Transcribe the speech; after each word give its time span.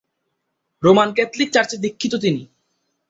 Roman 0.83 1.09
Catholic 1.13 1.49
চার্চে 1.51 1.77
দীক্ষিত 1.77 2.13
তিনি। 2.15 2.41